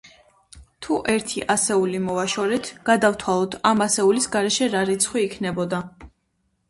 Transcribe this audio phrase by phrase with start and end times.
[0.85, 5.83] თუ ერთი ასეული მოვაშორეთ, გადავთვალოთ ამ ასეულის გარეშე რა რიცხვი იქნებოდა.